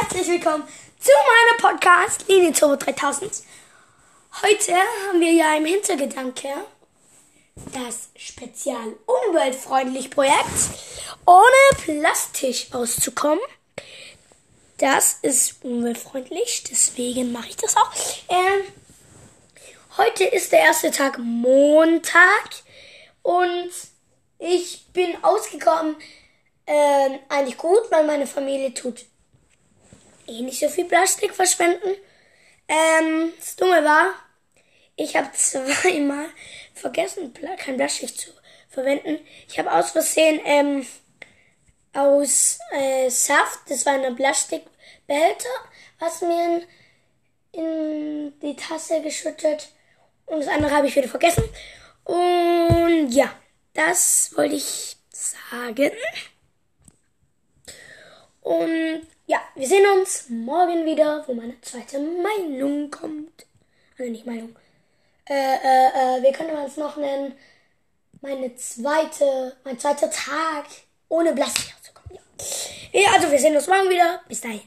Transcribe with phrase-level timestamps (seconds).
[0.00, 0.62] herzlich willkommen
[1.00, 3.42] zu meinem Podcast Linie Turbo 3000.
[4.42, 4.74] Heute
[5.08, 6.48] haben wir ja im Hintergedanke
[7.72, 10.70] das Spezial umweltfreundlich Projekt
[11.26, 13.40] ohne Plastik auszukommen.
[14.76, 17.90] Das ist umweltfreundlich, deswegen mache ich das auch.
[18.28, 18.62] Ähm,
[19.96, 22.50] heute ist der erste Tag Montag
[23.22, 23.70] und
[24.38, 25.96] ich bin ausgekommen
[26.68, 29.04] ähm, eigentlich gut, weil meine Familie tut
[30.28, 31.94] eh nicht so viel Plastik verschwenden.
[32.68, 34.14] Ähm, das Dumme war,
[34.96, 36.26] ich habe zweimal
[36.74, 38.30] vergessen, kein Plastik zu
[38.68, 39.18] verwenden.
[39.48, 40.86] Ich habe aus Versehen ähm,
[41.92, 45.48] aus äh, Saft, das war ein Plastikbehälter,
[45.98, 46.62] was mir
[47.52, 49.70] in, in die Tasse geschüttet
[50.26, 51.44] und das andere habe ich wieder vergessen.
[52.04, 53.34] Und ja,
[53.74, 55.90] das wollte ich sagen.
[58.40, 63.46] Und ja, wir sehen uns morgen wieder, wo meine zweite Meinung kommt.
[63.98, 64.56] Also nicht Meinung.
[65.28, 67.34] Äh, äh, äh, wir können uns noch nennen.
[68.22, 70.64] Meine zweite, mein zweiter Tag
[71.10, 72.18] ohne Plastik auszukommen.
[72.92, 73.00] Ja.
[73.00, 74.22] ja, also wir sehen uns morgen wieder.
[74.28, 74.62] Bis dahin.